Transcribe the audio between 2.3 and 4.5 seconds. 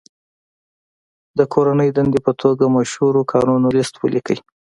توګه مشهورو کارونو لست ولیکئ.